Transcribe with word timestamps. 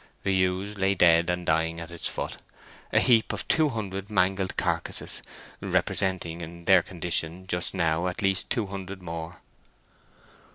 The 0.23 0.33
ewes 0.33 0.79
lay 0.79 0.95
dead 0.95 1.29
and 1.29 1.45
dying 1.45 1.79
at 1.79 1.91
its 1.91 2.07
foot—a 2.07 2.99
heap 2.99 3.31
of 3.33 3.47
two 3.47 3.69
hundred 3.69 4.09
mangled 4.09 4.57
carcasses, 4.57 5.21
representing 5.61 6.41
in 6.41 6.65
their 6.65 6.81
condition 6.81 7.45
just 7.45 7.75
now 7.75 8.07
at 8.07 8.23
least 8.23 8.49
two 8.49 8.65
hundred 8.65 8.99
more. 9.03 9.41